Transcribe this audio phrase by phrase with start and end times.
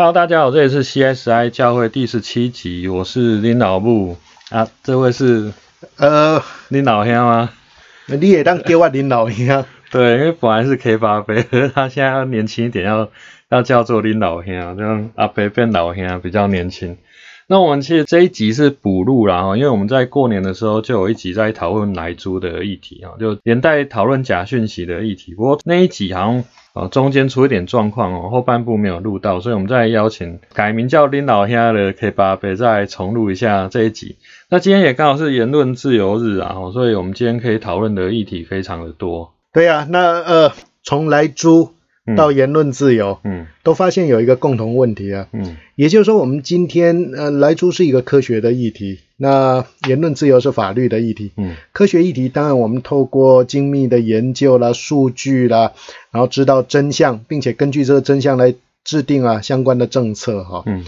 [0.00, 4.16] Hello，大家好，这里是 CSI 教会第十七集，我是林老木
[4.48, 5.52] 啊，这位是
[5.98, 7.50] 呃，林老兄吗？
[8.06, 13.10] 你也当叫我林老兄， 对，因为本来是 K 八杯，可 是他现在要年轻一点，要
[13.50, 16.96] 要叫做林老兄，这样阿伯变老兄比较年轻。
[17.50, 25.34] 那我们其实这一集是补录啦哈，因为我们在过年的时候就有一集在讨论来租的议题啊，就连带讨论假讯息的议题。
[25.34, 26.44] 不过那一集好像
[26.74, 34.14] 呃中间出一点状况哦，后半部没有录到，所以我们再邀请改名叫林老兄的 K 八杯再重录一下这一集。
[34.48, 39.34] 那今天也刚好是言论自由日啊，所以我们今天可以讨论的议题非常的多。
[39.52, 40.52] 对呀、那呃，
[40.84, 41.72] 从来租
[42.16, 43.46] 到言论自由，嗯。
[43.62, 45.56] 都发现有一个共同问题啊，嗯。
[45.76, 51.32] 也就是说，我们今天呃，来猪是一个科学的议题，那言论自由是法律的议题。
[51.36, 51.54] 嗯。
[51.72, 55.72] 科学议题当然我们透过精密的研究啦、数据啦，
[56.10, 58.54] 然后知道真相，并且根据这个真相来
[58.84, 60.62] 制定啊相关的政策哈。
[60.66, 60.84] 嗯。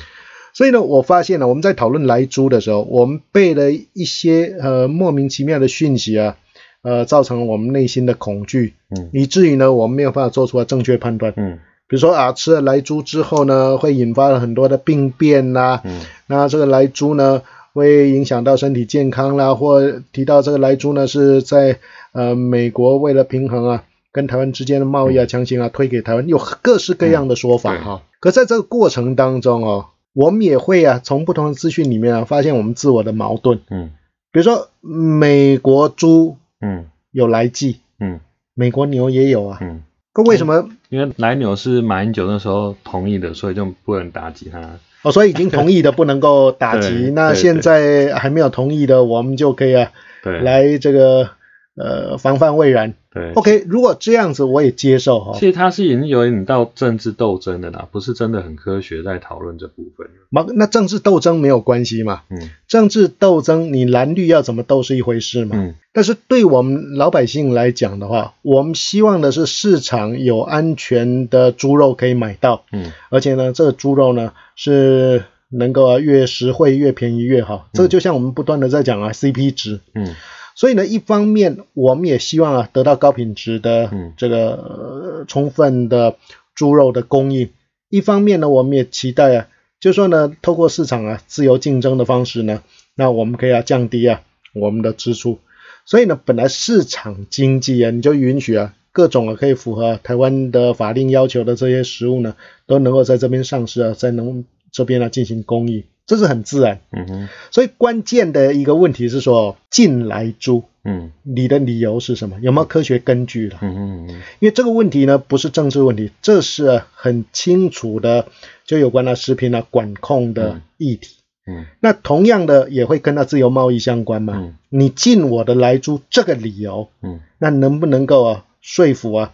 [0.55, 6.37] 所以呢，我发现了，我们在讨论来猪的时候，我们被了一些呃莫名其妙的讯息啊，
[6.83, 9.09] 呃，造成我们内心的恐惧，嗯。
[9.13, 11.33] 以至于呢，我们没有办法做出正确判断。
[11.37, 11.59] 嗯。
[11.89, 16.01] 比如说啊，吃了莱猪之后呢，会引发了很多的病变呐、嗯。
[16.27, 17.43] 那这个莱猪呢，
[17.75, 21.79] 会影响到身体健康啦，或提到这个莱猪呢是在
[22.13, 33.61] 呃美国为了平衡啊跟台湾之间的贸易啊，强行啊推给台湾，有各式各样的说法哈、可在这个过程当中哦，我们也会啊从不同的资讯里面啊发现我们自我的矛盾。
[33.71, 33.91] 嗯。
[34.33, 36.87] 比如说美国猪嗯。
[37.11, 38.21] 有来记，嗯。
[38.55, 39.83] 美国牛也有啊，嗯，
[40.13, 40.69] 可为什么？
[40.91, 44.79] 因为来牛是马英九那时候同意的，所以就不能打击他。
[45.03, 49.91] 哦，所以已经同意的不能够打击， 那现在还没有同意的，我们就可以啊
[50.23, 51.31] 对，来这个
[51.77, 52.95] 呃防范未然。
[53.13, 53.33] 对。
[53.35, 60.09] OK，如果这样子我也接受哈、其实它是已经有点到政治斗争的啦，不是真的很科学在讨论这部分。
[60.31, 62.51] 毛那政治斗争没有关系嘛，嗯。
[62.67, 65.57] 政治斗争你蓝绿要怎么斗是一回事嘛。
[65.57, 65.75] 嗯。
[65.93, 72.93] 但是对我们老百姓来讲的话，我们希望的是市场有安全的猪肉可以买到，嗯。
[73.11, 77.69] 而且呢，这个猪肉呢是能够啊越实惠越便宜越好。
[77.75, 80.15] 这个就像我们不断的在讲啊 CP 值，嗯
[80.55, 86.17] 所以呢，一方面我们也希望啊得到高品质的嗯这个、呃充分的
[86.55, 87.51] 猪肉的供应，
[87.89, 89.49] 一方面呢，我们也期待啊，
[89.81, 92.63] 就说呢，透过市场啊自由竞争的方式呢，
[92.97, 95.39] 那我们可以啊降低啊我们的支出。
[95.85, 102.37] 所以呢，本来市场经济啊，你就允许啊各种啊可以符合台湾的法令要求的这些食物呢，
[102.67, 106.81] 都能够在这边上市啊，在能这边呢进行供应，这是很自然。
[106.91, 112.39] 嗯哼所以关键的一个问题是说，进来猪，嗯你的理由是什么？
[112.41, 113.59] 有没有科学根据了？
[113.63, 118.27] 嗯嗯嗯因为这个问题呢，不是政治问题，这是啊很清楚的，
[118.65, 121.17] 就有关那食品啊管控的议题。
[121.45, 124.35] 嗯那同样的也会跟那自由贸易相关嘛？
[124.37, 129.33] 嗯你进我的来猪这个理由，嗯那能不能够啊说服啊？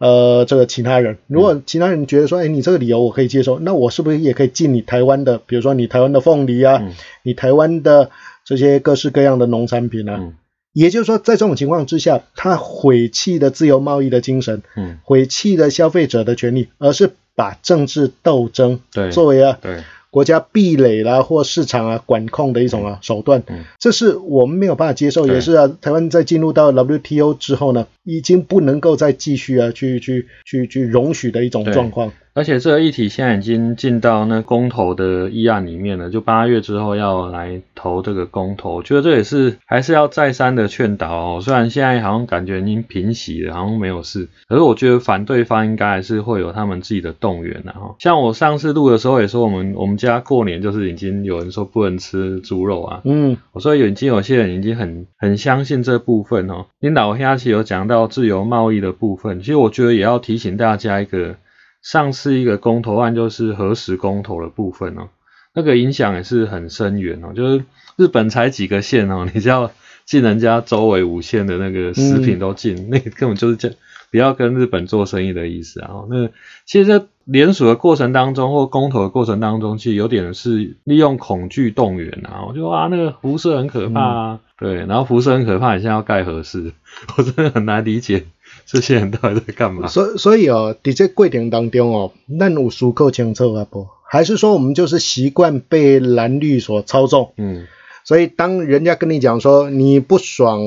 [0.00, 6.94] 呃，这个其他人，如果其他人觉得说，哎，你这个理由我可以接受，那我是不是也可以进你台湾的，比如说你台湾的凤梨啊，嗯。
[7.22, 8.10] 你台湾的
[8.46, 10.16] 这些各式各样的农产品啊？
[10.18, 10.34] 嗯。
[10.72, 23.42] 也就是说，在这种情况之下，他毁弃的自由贸易的精神，嗯，毁弃的消费者的权利，而是把政治斗争作为啊对，国家壁垒啦或市场啊管控的一种啊手段。
[23.46, 32.12] 嗯，这是我们没有办法接受，也是啊，台湾在进入到 WTO 之后呢，已经不能够再继续啊去去去去容许的一种状况。
[32.34, 41.40] 而且这个议题现在已经进到那公投的议案里面了，就八月之后要来投这个公投，我觉得这也是还是要再三的劝导哦。
[41.42, 47.94] 虽然现在好像感觉已经平息了，好像没有事，可是我觉得反对方应该还是会有他们自己的动员的哈。
[47.98, 56.66] 像我上次录的时候也说，我们我们家过年就是已经有人说不能吃猪肉啊，嗯，我说有已经有些人已经很很相信这部分哦。
[56.78, 61.36] 领导下期有讲到自由贸易的部分，其实我觉得也要提醒大家一个，
[61.82, 65.08] 上次一个公投案就是核实公投的部分哦，
[65.54, 67.32] 那个影响也是很深远哦。
[67.34, 67.64] 就是
[67.96, 69.70] 日本才几个县哦，你就要
[70.04, 73.72] 进人家周围五县的那个食品都进，那个根本就是这
[74.10, 75.88] 不要跟日本做生意的意思啊。
[75.92, 76.28] 哦那
[76.66, 82.44] 其实在联署的过程当中或公投的过程当中，其实有点是利用恐惧动员啊。
[82.48, 86.72] 我就啊那个辐射很可怕啊，对，然后辐射很可怕，你现在要盖核四，
[87.16, 88.26] 我真的很难理解
[88.70, 89.88] 这些人到底在干嘛。
[89.88, 93.86] 所所以哦，在这过程当中哦，咱有足够清楚啊不？
[94.04, 97.32] 还是说我们就是习惯被蓝绿所操纵？
[97.36, 97.66] 嗯
[98.02, 100.60] 所以当人家跟你讲说你不爽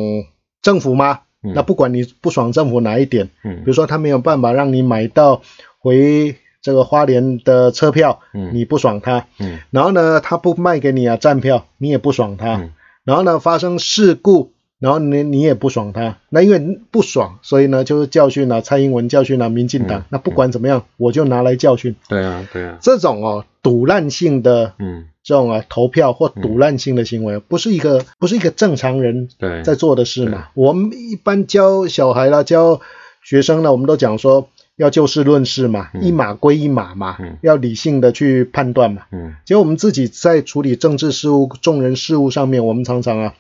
[0.62, 1.22] 政府吗？
[1.44, 5.42] 嗯那不管你不爽政府哪一点，嗯比嗯如说他没有办法让你买到
[5.80, 12.72] 回这个花莲的车票，嗯你不爽他，嗯然后呢，他不卖给你啊站票，你也不爽他，嗯
[13.04, 14.53] 然后呢发生事故，
[14.83, 21.95] 然后你你也不爽他，那因为不爽，所以呢就是教训了、蔡英文，教训了、民进党，嗯那不管怎么样，我就拿来教训。
[22.09, 25.06] 对啊对啊，这种哦赌烂性的嗯。
[25.24, 30.50] 这种啊投票或赌烂性的行为，不是一个不是一个正常人对，在做的事嘛。
[30.53, 32.81] 我们一般教小孩啦，教
[33.24, 36.03] 学生呢，我们都讲说要就事论事嘛，嗯。
[36.03, 37.38] 一码归一码嘛，嗯。
[37.41, 39.03] 要理性的去判断嘛。
[39.13, 39.35] 嗯。
[39.45, 43.33] 结果我们自己在处理政治事务、众人事务上面，我们常常啊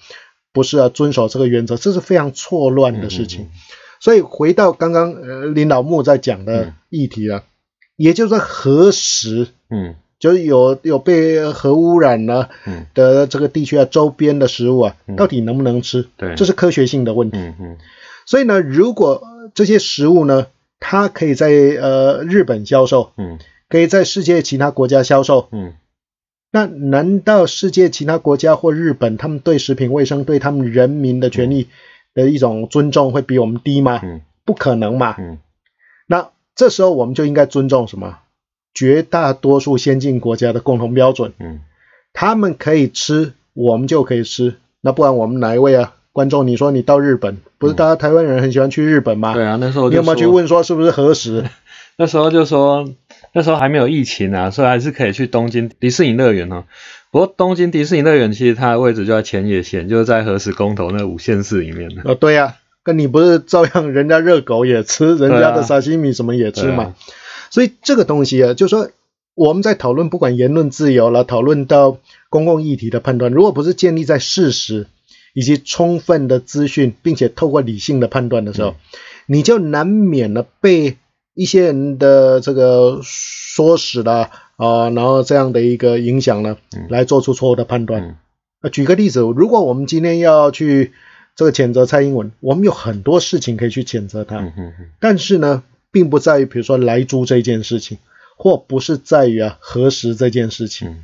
[0.53, 3.41] 不是啊遵守这个原则，这是非常错乱的事情。
[3.41, 3.49] 嗯
[4.03, 7.43] 所以回到刚刚呃林老木在讲的议题啊，
[7.95, 15.15] 也就是核实，嗯就是有有被核污染了、嗯的这个地区啊周边的食物啊，嗯。
[15.15, 16.05] 到底能不能吃？
[16.17, 17.37] 对，这是科学性的问题。
[17.37, 17.77] 嗯嗯。
[18.25, 20.47] 所以呢，如果呃这些食物呢，
[20.81, 23.39] 它可以在呃日本销售，嗯。
[23.69, 25.73] 可以在世界其他国家销售，嗯
[26.55, 31.67] 那难道世界其他国家或日本，他们对食品卫生、对他们人民的权利
[32.13, 33.99] 的一种尊重会比我们低吗？
[34.03, 35.15] 嗯不可能嘛。
[35.17, 35.39] 嗯
[36.05, 38.19] 那这时候我们就应该尊重什么？
[38.73, 41.61] 绝大多数先进国家的共同标准，嗯
[42.13, 44.55] 他们可以吃，我们就可以吃。
[44.81, 45.95] 那不然我们哪一位啊？
[46.11, 49.33] 观众，你说你到日本，不是大家台湾人很喜欢去日本吗？
[49.33, 51.43] 对啊，那时候就你有没有去问说是不是核实？
[51.97, 52.87] 那时候就说，
[53.33, 56.65] 那时候还没有疫情啊，所以还是可以去东京迪士尼乐园哦。
[57.11, 62.03] 不过东京迪士尼乐园其实它的位置就在千叶县，就是在核实公投那五县市里面的。
[62.05, 66.95] 呃，对呀、跟你不是照样人家热狗也吃，人家的沙西米什么也吃嘛。
[67.49, 68.89] 所以这个东西啊，就说
[69.35, 71.97] 我们在讨论不管言论自由了，讨论到
[72.29, 74.87] 公共议题的判断，如果不是建立在事实
[75.33, 78.75] 以及充分的资讯，并且透过理性的判断的时候，嗯
[79.25, 80.97] 你就难免了被
[81.33, 88.17] 一些人的这个唆使啦啊、然后这样的一个影响呢，嗯来做出错误的判断。
[88.71, 90.93] 举个例子，如果我们今天要去
[91.35, 94.37] 这个谴责蔡英文，我们有很多事情可以去谴责他，
[94.99, 97.97] 但是呢，并不在于比如说来猪这件事情，
[98.37, 100.87] 或不是在于啊核实这件事情。
[100.89, 101.03] 嗯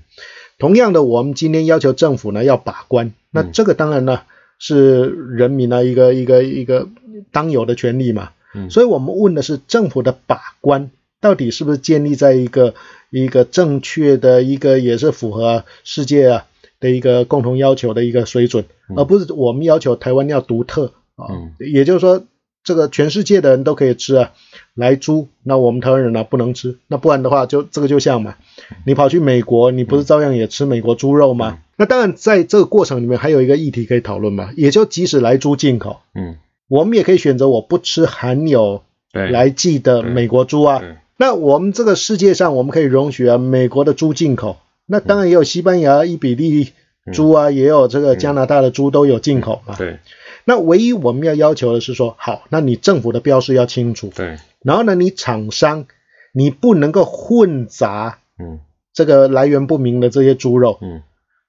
[0.60, 4.22] 同样的，我们今天要求政府呢要把关，那嗯这个当然呢
[4.60, 6.88] 是人民的一个一个一个
[7.32, 8.32] 当有的权利嘛。
[8.54, 8.69] 嗯。
[8.69, 10.92] 所以我们问的是政府的把关
[11.22, 12.74] 到底是不是建立在一个
[13.10, 16.46] 一个正确的一个也是符合世界啊
[16.80, 18.98] 的一个共同要求的一个水准，嗯。
[18.98, 21.28] 而不是我们要求台湾要独特啊。
[21.30, 21.54] 嗯。
[21.60, 22.24] 也就是说，
[22.63, 24.31] 这个全世界的人都可以吃啊，
[24.75, 28.36] 来猪，那我们台湾人呢、不能吃，那不然的话就这个就像嘛，
[28.86, 31.57] 你跑去美国，你不是照样也吃美国猪肉吗？
[31.57, 31.63] 嗯。
[31.78, 36.36] 那当然，在这个过程里面还有一个议题可以讨论嘛，也就即使来猪进口，嗯，
[36.69, 40.81] 我们也可以选择我不吃含有对，来剂的美国猪啊。
[41.18, 44.56] 那我们这个世界上，我们可以容许啊美国的猪进口，
[44.86, 46.71] 那当然也有西班牙、伊比利
[47.12, 49.75] 猪啊，也有这个加拿大的猪都有进口嘛。
[49.75, 50.00] 对
[50.45, 55.86] 那唯一我们要要求的是说，好，那你政府的标示要清楚，对，然后呢，你厂商
[56.31, 58.60] 你不能够混杂嗯。
[58.92, 60.77] 这个来源不明的这些猪肉。
[60.81, 61.04] 嗯。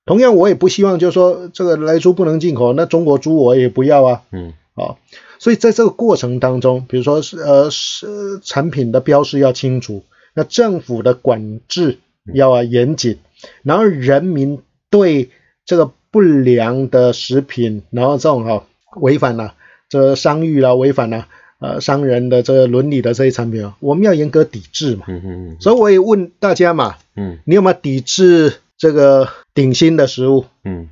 [0.07, 4.23] 同样，我也不希望就是说这个来猪不能进口，那中国猪我也不要啊。
[4.31, 4.97] 嗯啊，
[5.39, 11.99] 所以在这个过程当中，比如说是呃是呃产品的标识要清楚，那政府的管制
[12.35, 13.19] 要啊严谨，
[13.63, 15.31] 然后人民对
[15.65, 18.65] 这个不良的食品，然后这种哈、
[19.01, 19.55] 违反了、
[19.89, 21.27] 这个商誉啦，违反了、
[21.61, 25.07] 呃商人的这个伦理的这些产品啊，我们要严格抵制嘛。
[25.09, 27.39] 嗯嗯所以我也问大家嘛，嗯。
[27.45, 30.47] 你有没有抵制这个顶新的食物？
[30.65, 30.89] 嗯，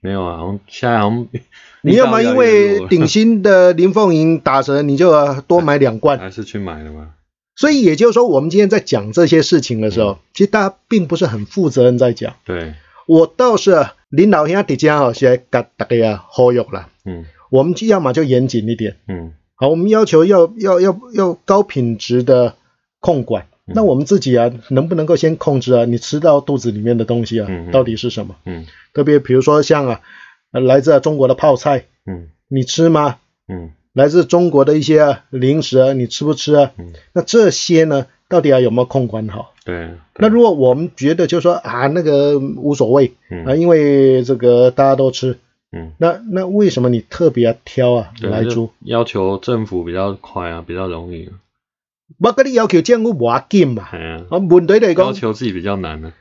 [0.00, 1.26] 没有啊，我们现在好像
[1.82, 6.18] 你要么因为 顶新的林凤营打折，你就呃多买两罐。
[6.18, 7.10] 还是去买了嘛？
[7.56, 12.34] 所以也就是说，我们今天在讲这些事情的时候，其实大家并不是很负责任在讲。
[12.44, 12.74] 对，
[13.06, 16.88] 我倒是林老兄迪家哦，现在给大家啊忽悠了。
[17.04, 22.54] 嗯我们就要么就严谨一点，嗯好，我们要求要要要要高品质的
[23.00, 23.42] 控管。
[23.66, 25.84] 嗯那我们自己啊，能不能够先控制啊？
[25.84, 28.36] 你吃到肚子里面的东西啊，到底是什么？
[28.46, 30.00] 嗯特别比如说像啊，呃
[30.50, 33.18] 来自、啊、中国的泡菜，嗯你吃吗？
[33.48, 36.72] 嗯来自中国的一些、啊、零食啊，你吃不吃啊？
[36.78, 39.52] 嗯，那这些呢，到底啊有没有控管好？
[39.64, 45.38] 对，那如果我们觉得就说啊那个无所谓啊，嗯因为这个大家都吃，
[45.72, 48.70] 嗯，那那为什么你特别要挑啊来猪？
[48.84, 51.32] 要求政府比较快啊，比较容易啊，
[52.20, 56.12] 我跟你要求政府无要紧嘛，啊问题来要，求自己比较难呢。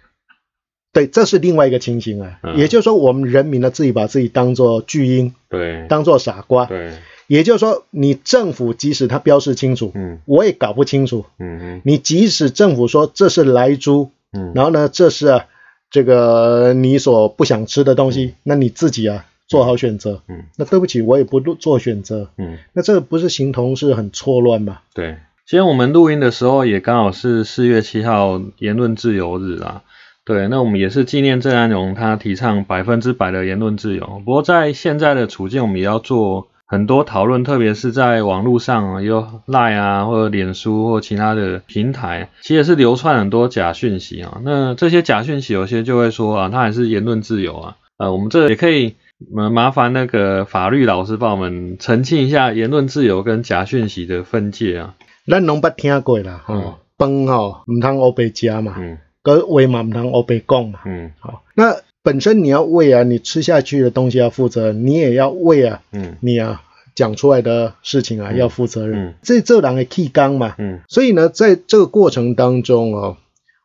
[0.92, 6.94] 对，这是另外一个情形啊，嗯也就是说我们人民呢自己把自己当做巨婴，对当做傻瓜，对，
[7.28, 11.26] 也就是说，你政府即使他标示清楚，嗯我也搞不清楚。
[11.38, 15.46] 嗯哼你即使政府说这是来猪，嗯然后呢，这是啊
[15.92, 20.22] 这个你所不想吃的东西，那你自己啊做好选择。
[20.28, 22.30] 嗯那对不起，我也不做选择。
[22.38, 24.80] 嗯，那这个不是形同是很错乱吗？
[24.96, 25.18] 对。
[25.46, 29.82] 今天我们录音的时候也刚好是四月七号言论自由日啦。
[30.30, 34.22] 对，那我们也是纪念郑安荣，他提倡百分之百的言论自由。
[34.24, 44.40] 不过在现在的处境，我们也要做很多讨论，特别是在网络上啊，有 Line 啊，或者脸书或其他的平台，其实是流窜很多假讯息啊。
[44.46, 47.78] 那这些假讯息，有些就会说啊，他还是言论自由啊。
[47.98, 48.98] 呃，我们这也可以
[49.36, 54.94] 呃麻烦那个法律老师帮我们澄清一下言论自由跟假讯息的分界啊。
[55.26, 59.00] 咱拢捌听过啦，吼、嗯饭吼唔通乌白食嘛，嗯
[59.36, 60.80] 个话嘛唔通乌白讲嘛。
[60.86, 61.12] 嗯。
[61.20, 66.18] 好，那本身你要为啊你吃下去的东西要负责，你也要为啊嗯。
[66.22, 66.62] 你啊
[66.96, 68.38] 讲出来的事情啊、嗯。
[68.38, 69.00] 要负责任。
[69.00, 69.14] 嗯。
[69.22, 70.80] 这这人的气纲嘛，嗯。
[70.88, 73.18] 所以呢，在这个过程当中哦，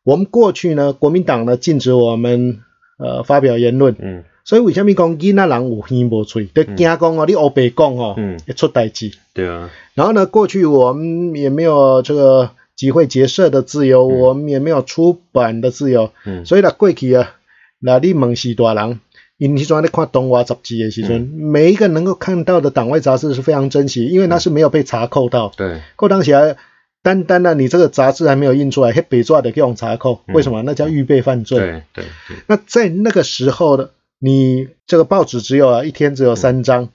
[0.03, 2.59] 我们过去呢，国民党呢禁止我们
[2.99, 4.25] 呃发表言论，嗯。
[4.45, 8.39] 所以为什么讲囡仔人有耳无嘴，就惊讲哦，你乌白讲哦，嗯。
[8.47, 9.13] 会出代志。
[9.33, 14.19] 对啊，然后呢，过去我们也没有这个集会结社的自由，嗯。
[14.21, 16.45] 我们也没有出版的自由，嗯。
[16.47, 17.35] 所以啦，过去啊，
[17.79, 19.01] 那你问是大人，
[19.39, 26.57] 因迄阵咧看东华杂志的时阵，每一个能够看到的党外杂志是非常珍惜，因为它是没有被查扣到，对，扣当起来。
[27.03, 30.35] 单单呢，你这个杂志还没有印出来，黑北抓的给用查扣，嗯。
[30.35, 30.63] 为什么？
[30.63, 31.59] 那叫预备犯罪。
[31.59, 36.89] 对对对，那在那个时候呢，你这个报纸只有啊一天只有三张，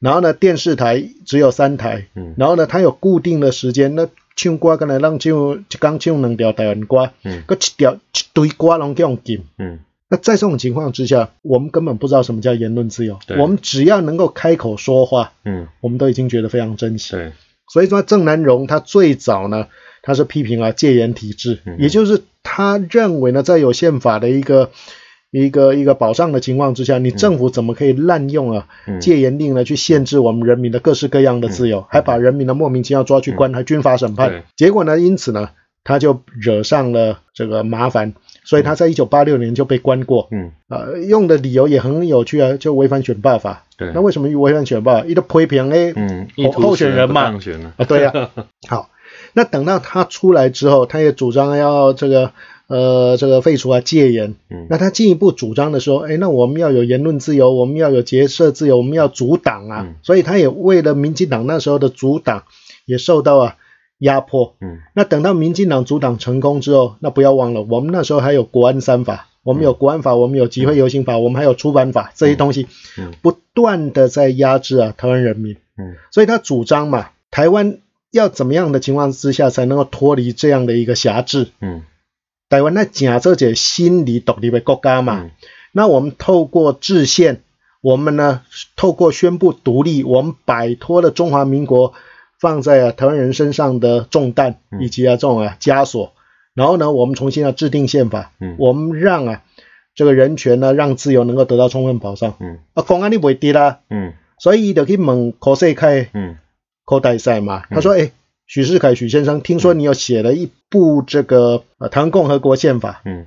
[0.00, 2.34] 然后呢电视台只有三台，嗯。
[2.36, 7.42] 然后呢它有固定的时间，那唱歌跟来让唱一刚唱两条台湾歌，嗯。
[7.46, 7.98] 搁一条一
[8.32, 9.44] 堆歌拢给用禁。
[9.58, 9.80] 嗯。
[10.08, 15.68] 那在这种情况之下，我们根本不知道什么叫言论自由，我们只要能够开口说话，嗯。
[15.80, 17.12] 我们都已经觉得非常珍惜。
[17.12, 17.32] 对，
[17.72, 19.68] 所以说郑南荣他最早呢，
[20.02, 21.76] 他是批评啊戒严体制，嗯。
[21.78, 24.70] 也就是他认为呢，在有宪法的一个
[25.32, 29.00] 一个一个保障的情况之下，你政府怎么可以滥用啊嗯。
[29.00, 35.48] 戒严令呢，去限制我们人民的各式各样的自由，还把人民的莫名其妙抓去关，还军法审判，结果呢，因此呢，
[35.84, 38.12] 他就惹上了这个麻烦，
[38.44, 40.28] 所以他在一九八六年就被关过。
[40.30, 40.52] 嗯。
[40.68, 43.64] 呃，用的理由也很有趣啊，就违反选罢法。
[43.78, 43.90] 对。
[43.94, 45.06] 那为什么违反选罢法？
[45.06, 47.34] 一个批评诶，嗯，候选人嘛。
[47.78, 48.30] 啊，对呀、
[48.68, 48.90] 好，
[49.32, 52.32] 那等到他出来之后，他也主张要这个
[52.72, 54.34] 呃这个废除啊戒严。
[54.48, 59.84] 嗯那他进一步主张的说，哎，那我们要有言论自由，我们要有结社自由，我们要阻挡啊。
[59.86, 62.44] 嗯所以他也为了民进党那时候的阻挡，
[62.86, 63.56] 也受到啊
[63.98, 64.54] 压迫。
[64.60, 72.66] 嗯那等到民进党阻挡成功之后，那不要忘了，我们那时候还有国安三法，我们有国安法，我们有集会游行法，我们还有出版法这些东西，
[72.98, 75.56] 嗯不断的在压制啊台湾人民。
[75.78, 77.78] 嗯所以他主张嘛，台湾
[78.10, 81.48] 要怎么样的情况之下才能够脱离这样的一个辖制？
[81.60, 81.82] 嗯
[82.52, 85.30] 台湾那假这些心理独立的国家嘛，嗯。
[85.72, 87.40] 那我们透过制宪，
[87.80, 88.42] 我们呢
[88.76, 91.94] 透过宣布独立，我们摆脱了中华民国
[92.38, 94.82] 放在啊台湾人身上的重担嗯。
[94.82, 96.12] 以及啊这种啊枷锁，
[96.52, 98.56] 然后呢，我们重新要制定宪法，嗯。
[98.58, 99.42] 我们让啊
[99.94, 102.34] 这个人权呢，让自由能够得到充分保障。
[102.38, 102.58] 嗯。
[102.74, 104.12] 啊，公安你不会跌啦，嗯。
[104.38, 106.10] 所以就去问柯世凯。
[106.12, 106.36] 嗯。
[106.84, 107.76] 寇代赛嘛，嗯。
[107.76, 108.10] 他说：“哎、
[108.46, 113.26] 许世凯许先生，听说你有写了一部这个呃唐共和国宪法，嗯。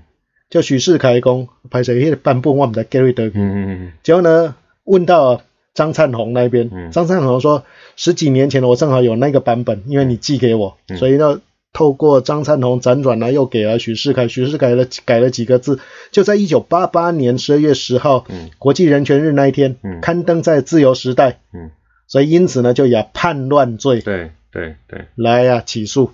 [0.49, 3.31] 叫许世凯公拍摄那个版本，我们的 Gary 德。
[3.33, 5.41] 嗯结果呢，问到
[5.73, 6.91] 张灿宏那边，嗯。
[6.91, 10.97] 张灿宏说十几年前我正好有那个版本，因为你寄给我，嗯。
[10.97, 11.41] 所以呢。”
[11.77, 15.77] 透过张灿宏辗转呢，又给了许世凯，许世凯了改了几个字，
[16.09, 18.49] 就在一九八八年十二月十号，嗯。
[18.59, 19.99] 国际人权日那一天，嗯。
[19.99, 21.71] 刊登在《自由时代》，嗯，
[22.07, 23.99] 所以因此呢，就以啊叛乱罪。
[23.99, 26.11] 对对对，来呀、起诉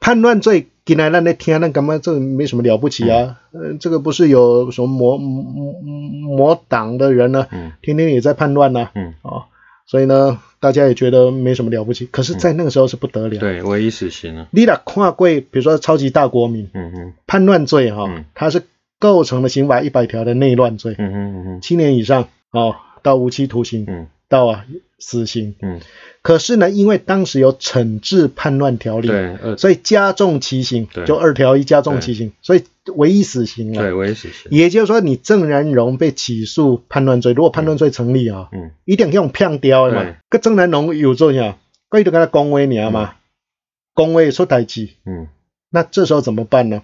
[0.00, 0.66] 叛乱罪。
[0.86, 1.98] 进来让那听，那干嘛？
[1.98, 3.40] 这个没什么了不起啊。
[3.50, 9.46] 呃，这个不是有什么魔魔魔党的人呢，嗯天天也在叛乱呐、嗯哦，
[9.88, 12.06] 所以呢，大家也觉得没什么了不起。
[12.06, 13.40] 可是，在那个时候是不得了。
[13.40, 18.62] 对，唯一死刑了，你俩跨过，比如说超级大国民嗯嗯叛乱罪哈、嗯它是
[19.00, 24.64] 构成了刑法一百条的内乱罪，嗯嗯嗯七年以上哦，到无期徒刑，嗯到啊
[25.00, 25.56] 死刑。
[25.60, 25.80] 嗯，
[26.26, 32.64] 可是呢，因为当时有惩治叛乱条例，对，所以加重其刑，就二条一加重其刑，所以
[32.96, 33.94] 唯一死刑对了。
[33.94, 38.72] 唯一死刑，也就是说，你郑南荣被起诉叛乱罪，如果叛乱罪成立啊，嗯。
[38.84, 40.16] 一定用骗掉的嘛。
[40.28, 43.14] 个郑南荣有做呀，可以就跟他恭维你啊嘛，
[43.94, 45.28] 恭维出代志，嗯。
[45.70, 46.82] 那这时候怎么办呢？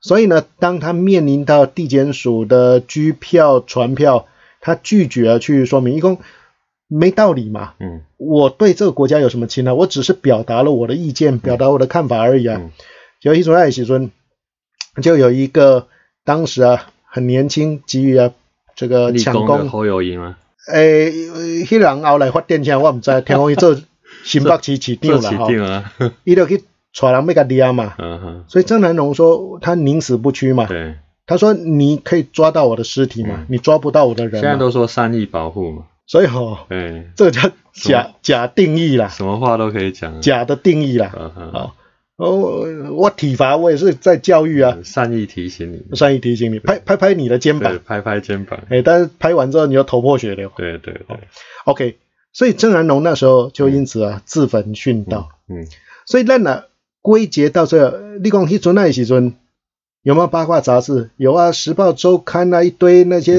[0.00, 4.24] 所以呢，当他面临到地检署的拘票、传票，
[4.62, 6.20] 他拒绝去说明，一共
[6.88, 7.74] 没道理嘛。
[7.78, 9.74] 嗯我对这个国家有什么情呢？
[9.74, 12.56] 我只是表达了我的意见，表达我的看法而已啊。
[12.60, 12.72] 嗯
[13.20, 14.10] 就一出来时阵，
[15.02, 15.88] 就有一个
[16.24, 18.32] 当时啊很年轻，急于啊
[18.76, 20.36] 这个立抢攻，功的侯友谊吗？
[20.72, 21.10] 诶，
[21.64, 23.76] 迄人后来发电枪，我唔知，听讲伊做
[24.22, 25.92] 新北市市长啦 吼，定啊，
[26.22, 26.58] 伊就去
[27.00, 27.94] 带人要甲抓嘛。
[27.98, 30.94] 嗯，所以郑南榕说他宁死不屈嘛，对，
[31.26, 34.40] 他说你可以抓到我的尸体嘛嗯，你抓不到我的人。
[34.40, 41.14] 现在都说善意保护嘛，所以吼，嗯，这个叫假假定义啦，什么话都可以讲，假的定义啦。
[41.14, 41.74] 嗯哼，好，
[42.16, 50.50] 哦，我体罚我也是在教育啊，善意提醒你，善意提醒你，拍拍拍你的肩，膀，拍拍肩膀，哎，但是拍完之后你又头破血流。
[50.56, 51.18] 对对对
[51.66, 51.98] ，OK，
[52.32, 55.28] 所以郑南榕那时候就因此啊自焚殉道。
[55.48, 55.66] 嗯
[56.06, 56.64] 所以咱呢
[57.02, 59.34] 归结到这个，你讲迄阵那时阵
[60.02, 61.10] 有没有八卦杂志？
[61.18, 63.34] 有啊，《时报周刊》啊，一堆那些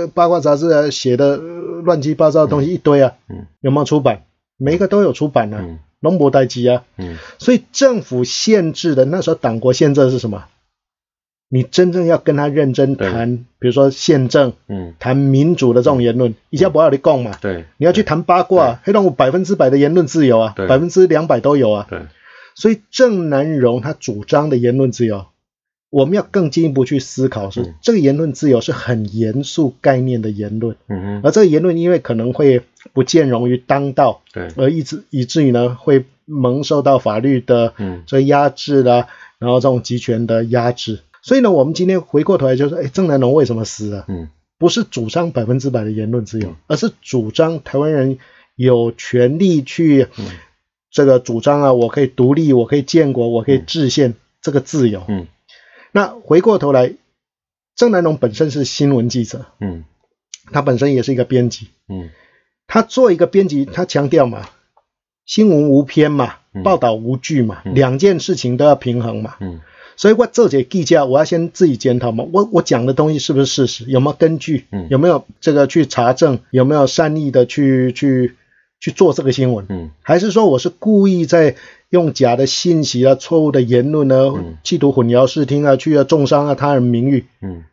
[0.00, 3.46] 呃八卦杂志啊写的呃乱七八糟的东西一堆啊，嗯。
[3.60, 4.22] 有没有出版？
[4.56, 5.78] 每一个都有出版啊，嗯。
[6.00, 6.84] 龙博代机啊。
[6.96, 7.16] 嗯。
[7.38, 10.44] 所以政府限制的那时候党国宪政是什么？
[11.52, 17.64] 你真正要跟他认真谈，比如说宪政、嗯，谈民主的这种言论，以前不要你讲嘛，对。
[17.76, 21.88] 你要去谈八卦，黑洞百分之百的言论自由啊，百分之两百都有啊。
[21.90, 22.02] 对，
[22.54, 25.26] 所以郑南榕他主张的言论自由，
[25.90, 27.74] 我们要更进一步去思考是，嗯。
[27.82, 30.76] 这个言论自由是很严肃概念的言论，
[31.22, 38.04] 而这个言论因为可能会不见容于当道，对，而以致以至于呢会蒙受到法律的嗯。
[38.06, 41.00] 这压制啦，然后这种集权的压制。
[41.22, 44.04] 所以呢，我们今天回过头来就说，哎，郑南榕为什么死了？
[44.08, 44.28] 嗯。
[44.58, 48.18] 不是主张百分之百的言论自由，而是主张台湾人
[48.54, 50.26] 有权利去嗯。
[50.90, 55.02] 这个主张啊，我可以独立，我可以建国，我可以制宪，这个自由。
[55.08, 55.26] 嗯
[55.92, 56.94] 那回过头来，
[57.76, 59.84] 郑南榕本身是新闻记者，嗯。
[60.52, 62.10] 他本身也是一个编辑，嗯。
[62.66, 64.48] 他做一个编辑，他强调嘛，
[65.26, 66.62] 新闻无偏嘛，嗯。
[66.62, 67.74] 报道无据嘛，嗯。
[67.74, 69.36] 两件事情都要平衡嘛。
[69.40, 69.60] 嗯。
[69.96, 74.88] 所以我做这记者，我要先自己检讨嘛，我我讲的东西是不是事实，有没有根据，嗯。
[74.90, 78.34] 有没有这个去查证，有没有善意的去去
[78.80, 79.90] 去做这个新闻，嗯。
[80.02, 81.54] 还是说我是故意在
[81.90, 84.56] 用假的信息啊、错误的言论呢，嗯。
[84.64, 87.26] 企图混淆视听啊，去啊重伤啊他人名誉？
[87.42, 87.64] 嗯。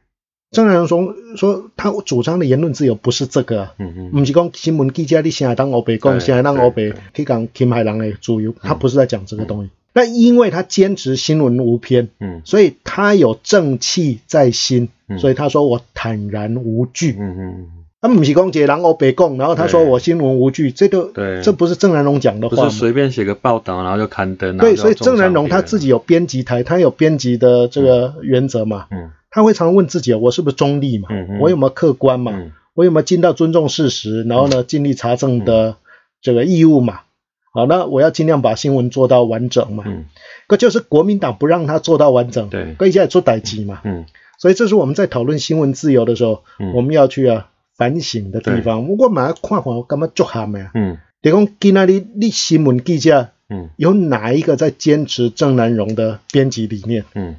[0.50, 3.74] 郑南榕说说他主张的言论自由不是这个、啊。
[3.80, 4.12] 嗯嗯。
[4.12, 9.72] 不是讲新闻记者你现在当欧北讲，对现在当欧北去讲侵害人的自由，他不是在讲这个东西。
[9.94, 12.42] 那因为他坚持新闻无偏，嗯。
[12.46, 15.18] 所以他有正气在心，嗯。
[15.20, 17.16] 所以他说我坦然无惧。
[17.20, 17.68] 嗯嗯，
[18.00, 21.42] 他不是讲一个人欧北讲，然后他说我新闻无据，这个对。
[21.42, 22.70] 这不是郑南榕讲的不话吗？
[22.70, 29.12] 是随便写个报道然后就刊登，对，所以郑南榕他自己有编辑台，他有编辑的这个原则嘛，嗯。
[29.30, 31.10] 他会常问自己，我是不是中立嘛？
[31.12, 31.40] 嗯嗯。
[31.40, 32.32] 我有没有客观嘛？
[32.34, 32.52] 嗯。
[32.74, 35.76] 我有没有尽到尊重事实，然后呢，尽力查证的
[36.22, 37.02] 这个义务嘛？
[37.52, 39.84] 好，那我要尽量把新闻做到完整嘛。
[39.88, 40.06] 嗯。
[40.48, 42.76] 可就是国民党不让他做到完整，对。
[42.78, 43.82] 可以现在做代级嘛。
[43.84, 44.06] 嗯。
[44.40, 46.74] 所以这是我们在讨论新闻自由的时候，嗯。
[46.74, 48.90] 我们要去啊反省的地方。
[48.90, 50.72] 我马上看看，我干嘛做他们啊？
[50.74, 57.06] 嗯比如讲，今仔日你新闻记者嗯有哪一个在坚持郑南荣的编辑理念？
[57.16, 57.38] 嗯，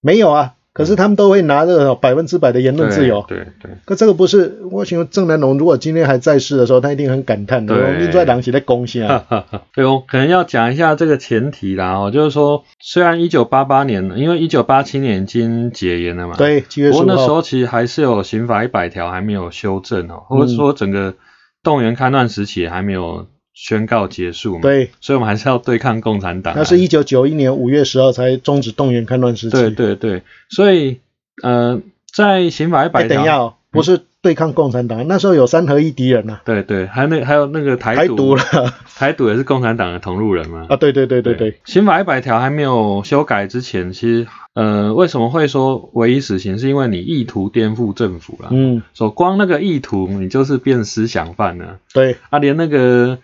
[0.00, 0.54] 没有啊。
[0.72, 3.24] 可是他们都会拿这个百分之百的言论自由。
[3.26, 7.74] 对对可这个不是，我想郑南榕如果今天还在世的时候，他一定很感叹的。
[7.74, 9.44] 对你在党写在贡献对，啊。
[9.74, 21.14] 对，我可能要讲一下这个前提啦哦，就是说，虽然一九八八年，因为一九八七年已经解严了嘛，，对，不过那时，候其实还是有刑法一百条还没有修正哦，或者说整个
[21.62, 23.26] 动员戡乱时期还没有
[23.62, 26.56] 宣告结束嘛，，对，所以我们还是要对抗共产党啊。
[26.56, 29.56] 那是一九九一年五月十号才终止动员戡乱时期。
[29.56, 31.00] 对对对，所以
[31.42, 40.64] 呃，在刑法一哎，百条，等一下哦，不是对抗共产党，那时候有三合一敌人呐，对对，还有那还有那个台独，台独了 台独也是共产党的同路人嘛。
[40.70, 46.58] 啊，对对对对对，刑法一百条还没有修改之前，其实呃，为什么会说唯一死刑？
[46.58, 48.48] 是因为你意图颠覆政府啦。
[48.52, 51.78] 嗯，说光那个意图，你就是变思想犯了。
[51.92, 53.18] 对，啊，连那个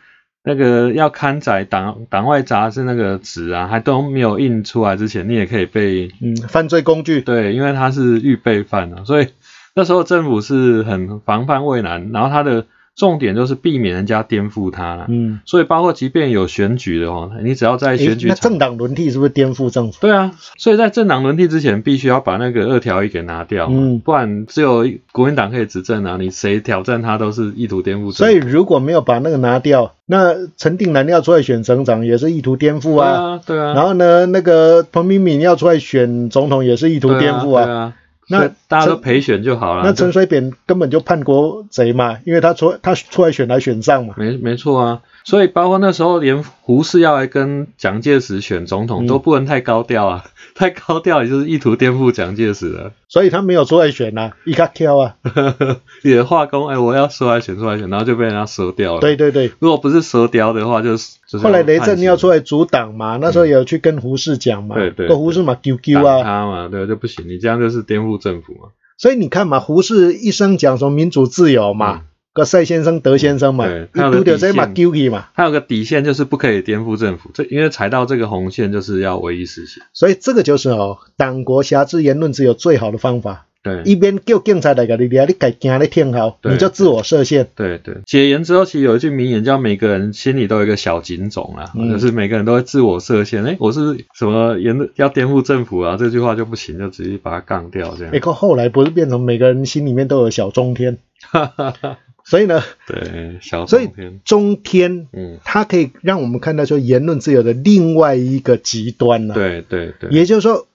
[0.49, 9.27] 那个要刊载党党外杂志那个纸啊，还都没有印出来之前，你也可以被嗯，犯罪工具，对，因为他是预备犯啊，所以
[9.75, 12.65] 那时候政府是很防范未然，然后他的
[12.97, 15.05] 重点就是避免人家颠覆他了。
[15.09, 19.99] 嗯，所以包括即便有选举的哦，你只要在诶选举场那政党轮替是不是颠覆政府？
[20.01, 28.13] 对啊，所以在政党轮替之前，必须要把那个二条一给拿掉，嗯不然只有国民党可以执政啊，你谁挑战他都是意图颠覆政府。
[28.13, 33.13] 所以如果没有把那个拿掉，那陈定南要出来选省长也是意图颠覆对啊。
[33.13, 37.95] 啊，对啊，然后呢，那个彭明敏要出来选总统也是意图颠覆对啊，对啊
[38.29, 39.83] 那大家都陈陪选就好了。
[39.85, 44.15] 那陈水扁根本就叛国贼嘛，因为他出他出来选来选上嘛。
[44.17, 50.25] 没没错啊，所以包括那时候连胡适要来跟蒋介石选总统、嗯都不能太高调啊，
[50.55, 52.93] 太高调也就是意图颠覆蒋介石了。
[53.09, 55.15] 所以他没有出来选啊，一卡挑啊。
[56.03, 66.23] 你的化工，哎，我要出来选，出来选，然后就被人家折掉了。，对对对，如果不是折掉的话，就是就后来雷震要出来来阻挡嘛，那时候有去跟胡适讲嘛，对对跟胡适嘛丢丢挡啊。
[66.25, 68.66] 他嘛，对，就不行，你这样就是颠覆政府嘛。
[68.97, 75.29] 所以你看嘛，胡适一生讲什么民主自由嘛，个赛先生、德先生嘛，他有个底线丢去嘛。
[75.35, 79.83] 他有个底线就是不可以颠覆政府，这因为踩到这个红线就是要唯一实行。
[79.93, 83.46] 所以这个就是哦，党国辖制言论自由最好的方法。
[83.67, 87.49] 对，一边叫警察来给你抓，你改惊你听好，你就自我设限。
[87.57, 91.91] 对对，解严之后，其实有一句名言叫“每个人心里都有一个小警种”啊，嗯。
[91.91, 93.45] 就是每个人都会自我设限。
[93.45, 95.97] 哎，我是什么言论要颠覆政府啊？
[95.99, 98.13] 这句话就不行，就直接把它杠掉这样。
[98.15, 98.21] 哎，。
[98.21, 100.99] 可后来不是变成每个人心里面都有小中天，
[102.25, 110.67] 所以呢，对，小所以中天，中天嗯，它可以让我们看到说言论自由的另外一个极端呢、对对对，也就是说，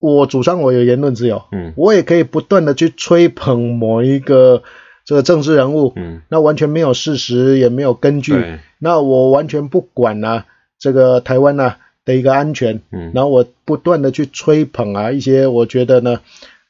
[0.00, 1.72] 我主张我有言论自由，嗯。
[1.76, 4.62] 我也可以不断的去吹捧某一个
[5.04, 10.46] 这个政治人物，嗯，那完全没有事实，也没有根据，对，那我完全不管啊
[10.78, 16.20] 这个台湾啊的一个安全，嗯，然后我不断的去吹捧啊一些我觉得呢，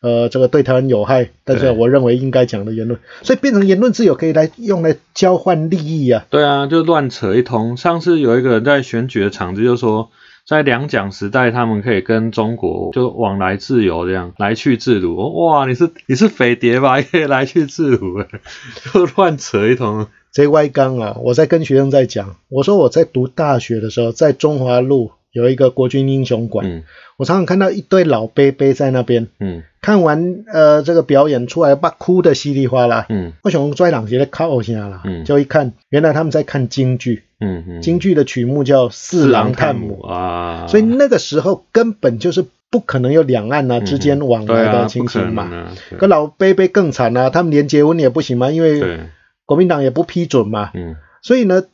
[0.00, 6.24] 呃，这个对台湾有害，但是我认为应该讲的言论，所以变成言论自由可以来用来交换利益啊。
[6.30, 7.76] 对啊，就乱扯一通。
[7.76, 10.10] 上次有一个人在选举的场子就说，
[10.50, 15.16] 在两蒋时代，他们可以跟中国就往来自由，这样来去自如。
[15.46, 16.98] 哇，你是你是匪谍吧？
[17.00, 18.24] 也可以来去自如，
[18.92, 20.08] 就乱扯一通。
[20.32, 26.82] 这歪刚啊，我在跟学生在讲，我说我在读大学的时候，在中华路有一个国军英雄馆，嗯。
[27.16, 29.62] 我常常看到一堆老伯伯在那边嗯。
[29.82, 33.06] 看完呃这个表演出来，把哭的稀里哗啦。
[33.08, 33.32] 嗯。
[33.42, 35.24] 我想拽两节的靠下啦，嗯。
[35.24, 45.70] 就一看，原来他们在看京剧，嗯嗯，京剧的曲目叫《四郎探母》，啊，所以那个时候根本就是不可能有两岸啊、嗯之间往来的情形嘛。
[45.90, 49.00] 不可老伯伯更惨啊，他们连结婚也不行嘛，因为对，
[49.46, 50.70] 国民党也不批准嘛。
[50.74, 50.96] 嗯。
[51.22, 51.64] 所以呢，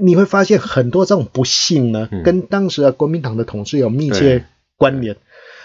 [0.00, 4.44] 你会发现很多这种不幸呢，嗯跟当时的国民党的统治有密切
[4.76, 5.16] 关联。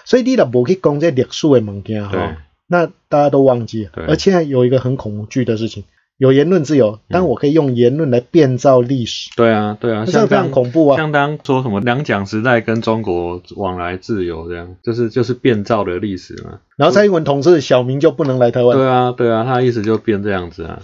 [0.03, 3.91] 所以你若不去讲这历史的物件对哈，那大家都忘记了。
[4.07, 5.83] 而现在有一个很恐惧的事情，
[6.17, 10.97] 有言论自由，但我可以用言论来变造历史，对啊对啊，这非常恐怖啊！
[10.97, 16.59] 相当说什么两蒋时代跟中国往来自由这样，就是就是变造的历史嘛。
[16.77, 20.81] 然后蔡英文同志小明就不能来台湾，对啊对啊，他的意思就变这样子啊。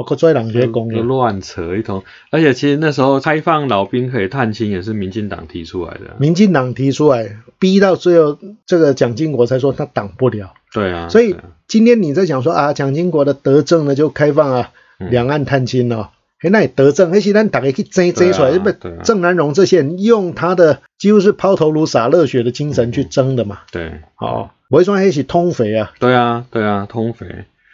[0.00, 1.02] 我可拽两些就就公了。
[1.02, 10.54] 乱扯一通，而且其实那时候开放老兵可以探亲也是民进党提出来的啊，民进党提出来，逼到最后，这个蒋经国才说他挡不了。
[10.72, 11.44] 对啊，所以啊。
[11.68, 15.10] 今天你在讲说啊，蒋经国的德政呢就开放啊，嗯。
[15.10, 16.08] 两岸探亲哦，
[16.40, 19.02] 嘿，那也德政，那是咱大家去争争出来，不对啊对啊。
[19.04, 24.00] 郑南荣这些人用他的几乎是抛头颅洒热血的精神去争的嘛，对。
[24.18, 27.26] 哦，我会说那是通匪啊，对啊对啊，通匪，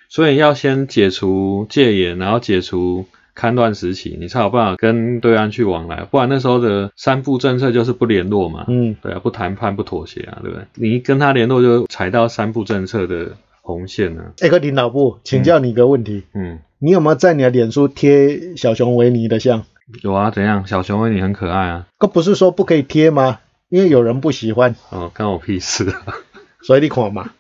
[0.09, 10.64] 所以要先解除戒严，然后解除勘乱时期，你才有办法跟对岸去往来，不然那时候的三不政策就是不联络嘛，嗯，对啊，不谈判不妥协啊，对不对？
[10.75, 16.61] 你一跟他联络就踩到三不政策的红线了，哎，个领导部，请教你一个问题，嗯。
[16.79, 19.64] 你有没有在你的脸书贴小熊维尼的像？
[20.03, 20.66] 有啊，怎样？
[20.66, 21.87] 小熊维尼很可爱啊。
[21.97, 23.40] 可不是说不可以贴吗？
[23.71, 26.05] 因为有人不喜欢，哦，关我屁事啊！
[26.61, 27.31] 所以你看嘛。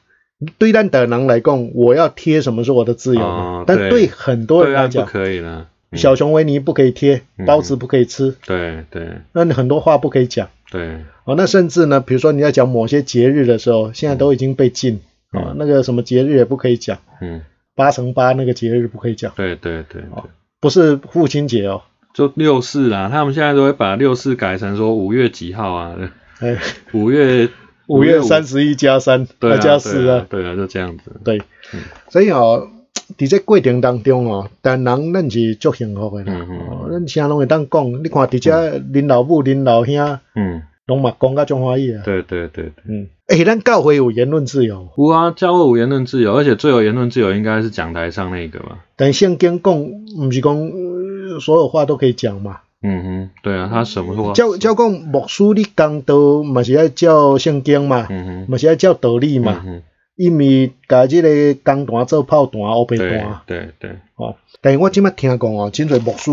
[0.58, 5.60] 对咱的人来讲，我要贴什么是我的自由但对很多人来讲，可以了。
[5.60, 10.48] 嗯小熊维尼不可以贴，嗯包子不可以吃，对对那你很多话不可以讲。
[10.70, 15.00] 对，哦，那甚至呢，比如说你在讲某些节日的时候，现在都已经被禁。
[15.32, 17.40] 哦嗯，那个什么节日也不可以讲，嗯，
[17.74, 20.22] 八乘八那个节日不可以讲，对对对对，
[20.60, 21.82] 不是父亲节哦。
[22.12, 25.96] 就六四啊，他们现在都会把六四改成说五月几号啊？
[26.40, 26.58] 哎，
[26.92, 27.48] 五月
[27.88, 31.12] 五月三十一加三，对啊加四啊，对啊，就这样子。
[31.24, 31.38] 对
[31.72, 31.80] 嗯。
[32.08, 32.68] 所以哦，
[33.16, 36.46] 伫这过程当中哦，但人咱是足幸福的啦。
[36.90, 42.02] 咱啥拢会当讲，你看伫遮恁老母、恁老兄，嗯，拢嘛讲甲中欢喜啊。
[42.04, 42.72] 对对对对。
[42.88, 48.78] 嗯，诶，咱教会有言论自由，有啊，教会有言论自由，而且最有言论自由应该是讲台上那个吧？
[48.96, 52.60] 但圣经讲，毋是讲、呃所有话都可以讲嘛。
[52.88, 54.32] 嗯哼，对啊，他什么话？
[54.34, 59.82] 照照讲，牧师你讲道嘛是爱照圣经嘛，嗯哼，嘛是爱照道理嘛，嗯哼，
[60.16, 61.28] 伊咪甲即个
[61.64, 63.40] 工单做炮弹、乌白对弹。
[63.46, 66.30] 对对，哦，但是我即摆听讲哦，真侪牧师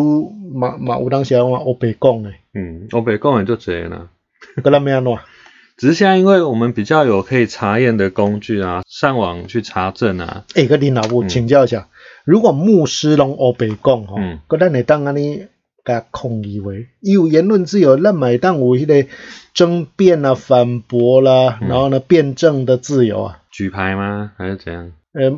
[0.54, 4.10] 嘛嘛有当时啊乌白讲诶，嗯，我北讲的就这啦。
[4.64, 5.18] 搁咱要安怎？
[5.76, 11.88] 只是现在因为我们比较有可以查验的工具啊，上网去查证啊，哎，个林老夫请教一下，
[12.26, 15.46] 如果牧师拢黑白讲吼嗯，个咱会当安尼
[15.84, 19.10] 甲抗议话，伊有言论自由，咱嘛会当有迄个
[19.54, 23.40] 争辩啊、反驳啦，嗯然后呢辩证的自由啊。
[23.52, 24.32] 举牌吗？
[24.38, 24.92] 还是怎样？
[25.14, 25.30] 呃，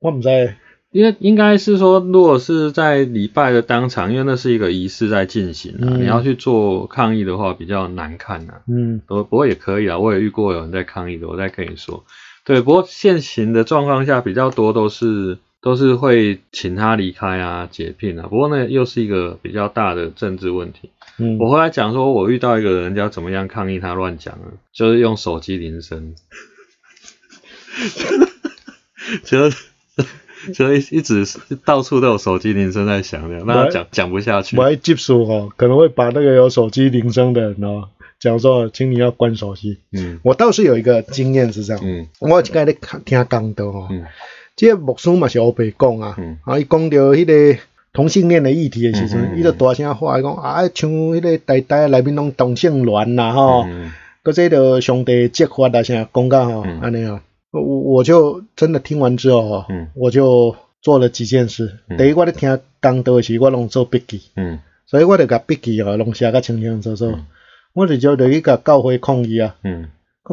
[0.00, 0.54] 我唔知，
[0.92, 8.62] 因为应该是说，如果是在礼拜的当场，因为那是一个仪式在进行啊，嗯你要去做抗议的话，比较难看啊。
[8.68, 12.04] 嗯不不过也可以啊，我也遇过有人在抗议的，我再跟你说。
[12.46, 18.26] 对，不过现行的状况下比较多都是都是会请他离开啊、解聘啊。
[18.28, 20.90] 不过那，又是一个比较大的政治问题。
[21.16, 26.14] 嗯，我后来讲说，我遇到一个人家怎么样抗议他乱讲啊，就是用手机铃声，
[29.24, 29.48] 就
[30.52, 31.24] 就一一直
[31.64, 34.64] 到处都有手机铃声在响的，那他讲讲不下去我。
[34.64, 37.88] 还接触哦，可能会把那个有手机铃声的人哦，
[38.20, 39.78] 讲说，请你要关手机。
[39.92, 44.04] 嗯我倒是有一个经验是这样，嗯我有一摆咧听讲道哦，嗯
[44.56, 46.38] 这个牧师嘛是黑白讲啊，嗯。
[46.44, 47.58] 啊，伊讲到迄个
[47.92, 56.80] 同性恋的议题的时阵，嗯伊就大声话，伊讲啊，像迄个台台内面拢同性恋啦吼，嗯搁这个上帝揭发啊啥，讲到吼嗯。
[56.80, 59.88] 安尼啊，我我就真的听完之后吼，嗯。
[59.94, 61.78] 我就做了几件事。
[61.88, 61.98] 嗯。
[61.98, 64.60] 第一，我咧听讲道的时，我拢做笔记，嗯。
[64.86, 67.06] 所以我就甲笔记哦，拢写甲清清楚楚。
[67.06, 67.26] 嗯。
[67.74, 69.88] 我就就去甲教会抗议啊，嗯。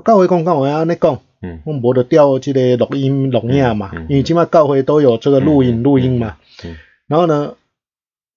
[0.06, 1.20] 教会讲干嘛安尼讲？
[1.42, 1.62] 嗯。
[1.66, 6.38] 我无得调这个录音录影嘛，嗯嗯因为即马教会都有这个录影嗯录音嘛。
[6.64, 6.76] 嗯
[7.08, 7.56] 然后呢，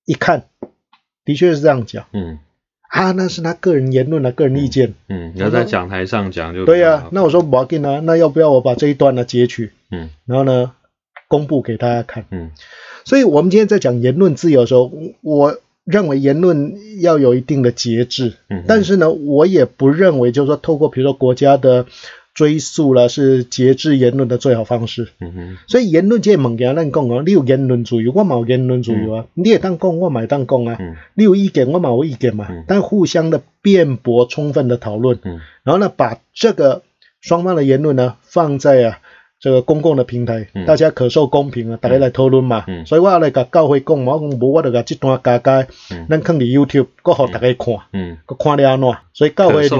[0.04, 0.44] 一看，
[1.24, 2.06] 的确是这样讲。
[2.12, 2.38] 嗯。
[2.90, 4.94] 啊，那是他个人言论啊，个人意见。
[5.08, 10.10] 嗯，你要在讲台上讲就对呀、那我说不要紧啊，那要不要我把这一段呢截取，嗯。
[10.26, 10.72] 然后呢
[11.28, 12.24] 公布给大家看？
[12.30, 12.50] 嗯。
[13.04, 14.90] 所以我们今天在讲言论自由的时候，
[15.22, 21.86] 我认为言论要有一定的节制，嗯，但是呢，我也不认为就是说透过比如说国家的
[22.34, 25.08] 追溯了是节制言论的最好方式。
[25.20, 25.56] 嗯哼。
[25.68, 30.96] 所以言论这个物件，咱讲哦，你有言论自由，我嘛有言论自由啊，你也当讲，我嘛会当讲啊，嗯。
[31.14, 32.64] 你有意见，我嘛有意见嘛，嗯。
[32.66, 35.40] 但互相的辩驳、充分的讨论，嗯。
[35.62, 36.82] 然后呢，把这个
[37.20, 38.98] 双方的言论呢放在啊
[39.38, 40.66] 这个公共的平台，嗯。
[40.66, 42.64] 大家可受公平啊，大家来讨论嘛。
[42.66, 42.84] 嗯。
[42.84, 46.06] 所以我要来甲教会讲嘛，我讲无我就甲这段加加，嗯。
[46.10, 48.92] 咱放伫 YouTube，搁互大家看，嗯，搁看了安怎？
[49.12, 49.78] 所以教会就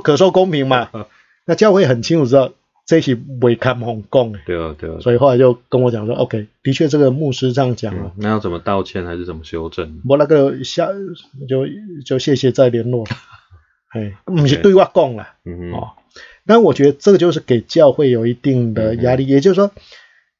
[0.00, 0.90] 可受公平嘛。
[1.46, 2.52] 那教会很清楚知道
[2.86, 4.96] 这是违抗红讲的，对啊对啊。
[5.00, 10.00] 所以后来就跟我讲说，OK，的确这个牧师这样讲嗯了，，那要怎么道歉还是怎么修正？
[10.08, 10.88] 我那个下
[11.48, 11.66] 就
[12.04, 13.04] 就谢谢再联络，
[13.94, 15.28] 哎，不是对我讲了。
[15.44, 15.72] 嗯哼。
[15.72, 15.88] 哦，
[16.46, 19.70] 但我觉得这个就是给教会有一定的压力，也就是说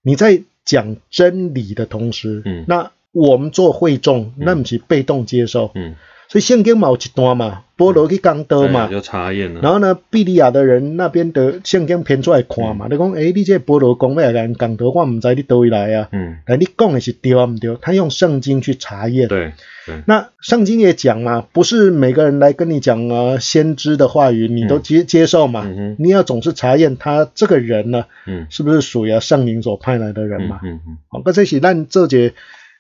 [0.03, 2.65] 你在讲真理的同时，嗯。
[2.69, 5.95] 那我们做会众，那不是被动接受，嗯，
[6.29, 9.61] 所以圣经嘛有一段嘛，保罗去讲道嘛，就查验了。
[9.61, 17.77] 然后呢，比利亚的人那边的圣经偏出来看嘛，你讲，诶，你这波罗讲要来人讲道，我唔知你倒位来啊，嗯，但你讲的是对啊唔对？
[17.81, 19.53] 他用圣经去查验，对
[19.87, 25.65] 对，那圣经也讲嘛，不是每个人来跟你讲啊先知的话语，你都接、接受嘛。
[25.67, 28.47] 嗯你要总是查验他这个人呢，嗯。
[28.51, 30.61] 是不是属于啊圣灵所派来的人嘛？
[30.63, 32.35] 嗯嗯好，那这些让这节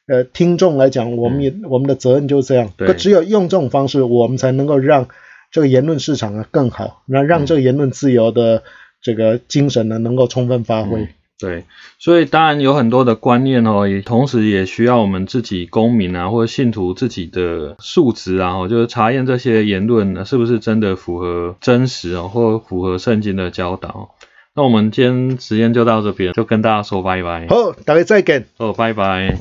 [0.07, 2.71] 呃听众来讲，我们也、我们的责任就是这样。
[2.77, 5.09] 对可只有用这种方式，我们才能够让
[5.51, 8.63] 这个言论市场啊更好，那让这个言论自由的
[9.03, 11.01] 这个精神呢能够充分发挥。
[11.01, 11.65] 嗯对，
[11.99, 24.15] 所以当然有很多的观念哦，也同时也需要我们自己公民啊，或者信徒自己的素质啊，哦就是查验这些言论呢是不是真的符合真实哦，或符合圣经的教导。
[24.55, 27.49] 那我们今天时间就到这边，就跟大家说拜拜。
[27.49, 28.47] 好，大家再见。
[28.59, 29.29] 哦，拜拜。